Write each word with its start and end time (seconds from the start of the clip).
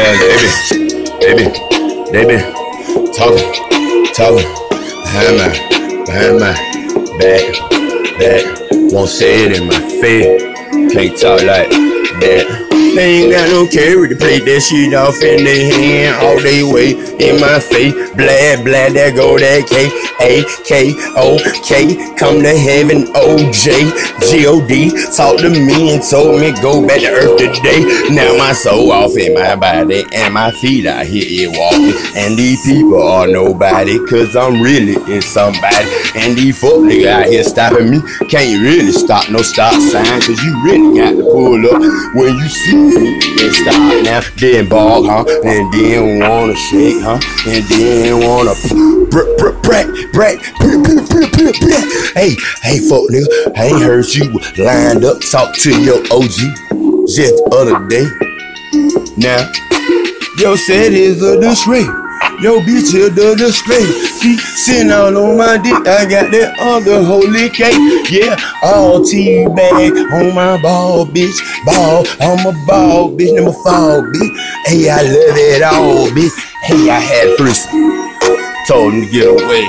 Yeah, 0.00 0.16
baby, 0.16 1.44
baby, 1.44 1.44
baby, 2.10 2.38
talking, 3.12 3.52
talking 4.14 4.48
behind 5.02 5.36
my, 5.36 5.50
behind 6.06 6.40
my 6.40 6.54
back, 7.18 7.52
back. 8.18 8.70
Won't 8.94 9.10
say 9.10 9.44
it 9.44 9.60
in 9.60 9.68
my 9.68 9.78
face. 10.00 10.40
Can't 10.94 11.20
talk 11.20 11.42
like 11.42 11.99
that. 12.20 12.70
They 12.94 13.22
ain't 13.22 13.32
got 13.32 13.48
no 13.50 13.66
carry 13.68 14.08
to 14.08 14.16
play 14.16 14.40
that 14.40 14.60
shit 14.60 14.94
off 14.94 15.22
in 15.22 15.44
their 15.44 15.70
hand 15.70 16.16
all 16.24 16.40
they 16.42 16.62
way 16.66 16.98
in 17.22 17.40
my 17.40 17.60
face. 17.60 17.94
Blad, 18.14 18.64
blad, 18.64 18.92
there 18.92 19.14
go 19.14 19.38
that 19.38 19.66
K. 19.68 20.10
A 20.20 20.44
K 20.64 20.92
O 21.16 21.38
K. 21.64 21.96
Come 22.16 22.42
to 22.42 22.52
heaven, 22.52 23.08
O 23.14 23.38
J 23.52 23.88
G 24.28 24.46
O 24.46 24.60
D. 24.66 24.90
Talk 25.16 25.38
to 25.38 25.48
me 25.48 25.94
and 25.94 26.02
told 26.02 26.40
me 26.40 26.52
go 26.60 26.86
back 26.86 27.00
to 27.00 27.08
earth 27.08 27.38
today. 27.38 27.80
Now 28.10 28.36
my 28.36 28.52
soul 28.52 28.92
off 28.92 29.16
in 29.16 29.32
my 29.32 29.56
body 29.56 30.04
and 30.12 30.34
my 30.34 30.50
feet 30.60 30.86
I 30.86 31.00
out 31.00 31.06
here 31.06 31.48
walking. 31.48 31.94
And 32.16 32.36
these 32.36 32.60
people 32.66 33.00
are 33.02 33.26
nobody, 33.26 33.98
cause 34.06 34.36
I'm 34.36 34.60
really 34.60 35.00
in 35.10 35.22
somebody. 35.22 35.88
And 36.16 36.36
these 36.36 36.60
folk 36.60 36.84
niggas 36.84 37.06
out 37.06 37.26
here 37.26 37.44
stopping 37.44 37.90
me. 37.90 38.00
Can't 38.28 38.60
really 38.60 38.92
stop 38.92 39.30
no 39.30 39.40
stop 39.40 39.72
sign, 39.80 40.20
cause 40.20 40.42
you 40.42 40.52
really 40.64 40.98
got 40.98 41.16
to 41.16 41.22
pull 41.22 41.64
up 41.64 41.80
when 42.14 42.36
you 42.36 42.48
see 42.48 42.74
me. 42.74 43.14
And 43.40 43.54
stop 43.54 44.04
now, 44.04 44.20
then 44.36 44.68
ball, 44.68 45.04
huh? 45.04 45.24
And 45.44 45.72
then 45.72 46.20
wanna 46.20 46.56
shake, 46.56 47.00
huh? 47.02 47.20
And 47.46 47.64
then 47.66 48.20
wanna 48.26 48.54
brat, 49.10 49.36
brat, 49.38 49.62
brat, 49.62 49.90
brat, 50.12 50.38
Hey, 52.14 52.36
hey, 52.62 52.78
folk 52.88 53.10
nigga, 53.10 53.56
I 53.56 53.66
ain't 53.66 53.82
heard 53.82 54.06
you 54.14 54.32
lined 54.62 55.04
up, 55.04 55.20
talk 55.30 55.54
to 55.58 55.82
your 55.82 56.00
OG 56.12 56.38
just 57.06 57.36
the 57.36 57.48
other 57.52 57.86
day. 57.88 58.06
Now, 59.16 59.50
yo 60.38 60.56
said 60.56 60.92
is 60.92 61.22
a 61.22 61.40
disgrace. 61.40 61.86
Yo, 62.40 62.60
bitch, 62.60 62.94
you 62.94 63.10
the 63.10 63.34
disgrace. 63.36 64.09
Sitting 64.20 64.90
out 64.90 65.16
on 65.16 65.38
my 65.38 65.56
dick. 65.56 65.72
I 65.88 66.04
got 66.04 66.28
that 66.28 66.52
other 66.60 67.02
holy 67.02 67.48
cake. 67.48 67.72
Yeah, 68.12 68.36
all 68.62 69.02
tea 69.02 69.48
bag 69.48 69.96
on 70.12 70.34
my 70.34 70.60
ball, 70.60 71.06
bitch. 71.06 71.40
Ball, 71.64 72.04
I'm 72.20 72.44
a 72.44 72.52
ball, 72.66 73.08
bitch. 73.16 73.32
Number 73.32 73.56
fall, 73.64 74.02
bitch. 74.04 74.36
Hey, 74.66 74.90
I 74.90 75.00
love 75.00 75.40
it 75.40 75.62
all, 75.62 76.06
bitch. 76.12 76.36
Hey, 76.68 76.90
I 76.90 77.00
had 77.00 77.32
three. 77.40 77.56
Told 78.68 78.92
him 78.92 79.00
to 79.00 79.10
get 79.10 79.24
away. 79.24 79.64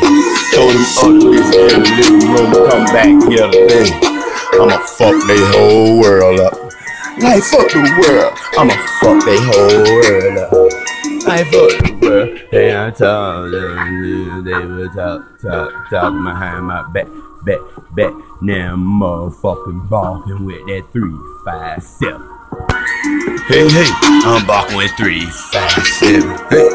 Told 0.52 0.76
him 0.76 0.84
ugly 1.00 1.40
in 1.40 1.48
the 1.48 1.88
living 1.96 2.28
room 2.36 2.52
come 2.68 2.86
back 2.92 3.08
here 3.32 3.48
today. 3.48 3.88
I'ma 4.60 4.84
fuck 5.00 5.16
they 5.32 5.40
whole 5.56 5.98
world 5.98 6.42
up. 6.42 6.60
Like 7.24 7.42
fuck 7.44 7.72
the 7.72 7.88
world. 8.04 8.36
I'ma 8.60 8.76
fuck 9.00 9.24
they 9.24 9.40
whole 9.40 9.80
world 9.96 10.38
up. 10.44 10.61
I 11.04 11.44
fuck 11.44 11.52
the 11.52 12.00
world. 12.02 12.40
Hey, 12.52 12.78
I 12.78 12.92
told 12.92 13.54
them 13.54 14.44
they 14.44 14.66
would 14.66 14.94
talk, 14.94 15.40
talk, 15.40 15.90
talk 15.90 16.14
behind 16.14 16.66
my 16.66 16.84
back, 16.92 17.08
back, 17.44 17.60
back. 17.96 18.14
Now 18.42 18.74
I'm 18.74 18.86
motherfucking 19.00 19.90
balking 19.90 20.46
with 20.46 20.66
that 20.68 20.88
three, 20.92 21.18
five, 21.46 21.82
seven. 21.82 22.22
Hey, 23.48 23.68
hey, 23.70 23.88
I'm 24.26 24.46
balking 24.46 24.78
with 24.78 24.92
three, 24.98 25.26
five, 25.26 25.72
seven. 25.72 26.38
Hey, 26.50 26.70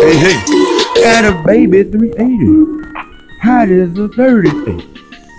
hey, 0.00 0.16
hey. 0.16 0.74
Got 1.02 1.24
a 1.24 1.42
baby 1.44 1.82
380. 1.84 2.98
Hot 3.42 3.68
as 3.68 3.98
a 3.98 4.08
38. 4.08 4.54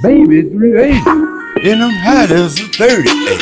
Baby 0.04 0.42
380. 0.44 1.70
And 1.70 1.84
I'm 1.84 1.94
hot 2.04 2.32
as 2.32 2.60
a 2.60 2.68
38. 2.68 3.42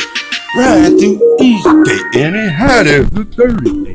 Ride 0.56 0.98
through 0.98 1.36
East 1.40 1.66
Gate. 1.84 2.22
And 2.22 2.36
it 2.36 2.52
hot 2.52 2.86
as 2.86 3.06
a 3.14 3.24
38. 3.24 3.93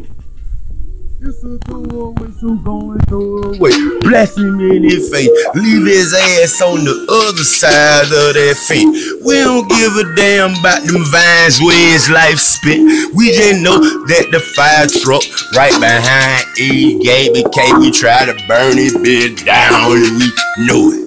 It's 1.30 1.44
a 1.44 1.60
throwaway, 1.60 2.32
so 2.42 2.56
going 2.56 3.00
throwaway. 3.02 3.70
Blast 4.02 4.36
him 4.40 4.60
in 4.62 4.82
his 4.82 5.14
face. 5.14 5.30
Leave 5.54 5.86
his 5.86 6.12
ass 6.12 6.60
on 6.60 6.84
the 6.84 7.06
other 7.06 7.44
side 7.44 8.10
of 8.10 8.34
that 8.34 8.58
fence. 8.66 8.98
We 9.22 9.36
don't 9.38 9.70
give 9.70 9.94
a 9.94 10.16
damn 10.16 10.58
about 10.58 10.82
them 10.90 11.06
vines 11.06 11.62
where 11.62 11.94
his 11.94 12.10
life 12.10 12.40
spent. 12.40 13.14
We 13.14 13.30
just 13.30 13.62
know 13.62 13.78
that 13.78 14.34
the 14.34 14.40
fire 14.58 14.90
truck 14.90 15.22
right 15.54 15.78
behind 15.78 16.50
E 16.58 16.98
it 16.98 17.46
K. 17.54 17.78
We 17.78 17.92
try 17.92 18.26
to 18.26 18.34
burn 18.48 18.78
his 18.78 18.98
bit 18.98 19.46
down 19.46 20.02
and 20.02 20.18
we 20.18 20.34
know 20.66 20.90
it. 20.90 21.06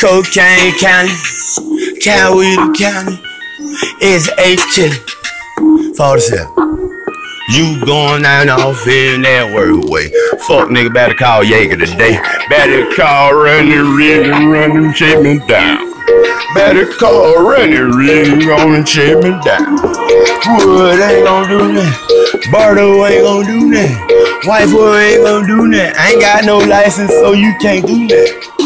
Cocaine 0.00 0.72
County, 0.80 1.12
Coweta 2.00 2.72
County, 2.80 3.20
is 4.00 4.32
chili. 4.72 4.96
47. 5.92 6.75
You 7.48 7.78
going 7.86 8.22
down 8.22 8.48
off 8.48 8.86
in 8.88 9.22
that 9.22 9.46
world 9.54 9.88
way. 9.88 10.10
Fuck 10.50 10.66
nigga, 10.66 10.92
better 10.92 11.14
call 11.14 11.44
Jaeger 11.44 11.76
today. 11.76 12.18
Better 12.50 12.90
call 12.96 13.34
running, 13.34 13.94
running, 13.94 14.50
running, 14.50 14.92
chase 14.92 15.22
me 15.22 15.38
down. 15.46 15.94
Better 16.58 16.90
call 16.98 17.46
running, 17.46 17.94
running, 17.94 18.42
gonna 18.42 18.82
chase 18.82 19.14
me 19.22 19.30
down. 19.46 19.78
Wood 20.66 20.98
ain't 20.98 21.22
gonna 21.22 21.46
do 21.46 21.72
that. 21.78 22.48
Bardo 22.50 23.06
ain't 23.06 23.22
gonna 23.22 23.46
do 23.46 23.70
that. 23.78 24.42
White 24.44 24.66
boy 24.66 24.98
ain't 24.98 25.22
gonna 25.22 25.46
do 25.46 25.70
that. 25.70 25.94
I 25.94 26.12
ain't 26.12 26.20
got 26.20 26.44
no 26.44 26.58
license, 26.58 27.12
so 27.12 27.30
you 27.30 27.54
can't 27.62 27.86
do 27.86 28.08
that. 28.08 28.56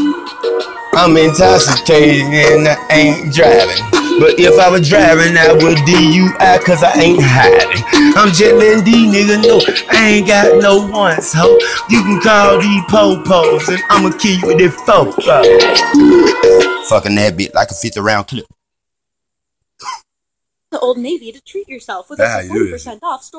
I'm 0.95 1.17
intoxicated 1.19 2.33
and 2.33 2.67
I 2.67 2.77
ain't 2.91 3.35
driving. 3.35 4.00
But 4.21 4.39
if 4.39 4.61
I 4.61 4.69
was 4.69 4.87
driving, 4.87 5.35
I 5.39 5.51
would 5.51 5.79
DUI 5.89 6.61
cause 6.63 6.83
I 6.83 6.93
ain't 7.01 7.23
hiding. 7.25 7.83
I'm 8.15 8.29
just 8.29 8.53
letting 8.53 8.85
these 8.85 9.09
niggas 9.09 9.41
know 9.43 9.61
I 9.89 10.11
ain't 10.11 10.27
got 10.27 10.61
no 10.61 10.87
ones, 10.87 11.33
ho. 11.33 11.57
You 11.89 12.03
can 12.03 12.21
call 12.21 12.61
these 12.61 12.83
po-pos 12.91 13.67
and 13.71 13.81
I'ma 13.89 14.11
kill 14.19 14.39
you 14.39 14.47
with 14.47 14.59
this 14.59 14.75
phone. 14.83 15.13
Fucking 16.91 17.15
that 17.15 17.35
bit 17.35 17.55
like 17.55 17.71
a 17.71 17.75
50 17.75 17.99
round 18.01 18.29
clip. 18.29 18.45
The 20.71 20.79
Old 20.81 20.99
Navy 20.99 21.33
to 21.33 21.41
treat 21.41 21.67
yourself 21.67 22.11
with 22.11 22.21
a 22.21 22.25
ah, 22.25 22.43
40% 22.43 22.99
off 23.03 23.25
store. 23.25 23.39